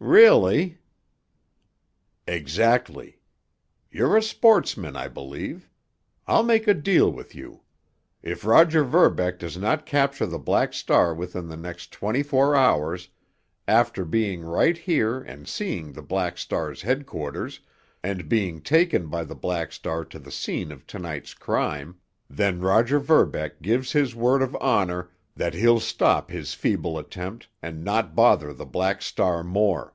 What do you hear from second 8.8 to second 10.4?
Verbeck does not capture the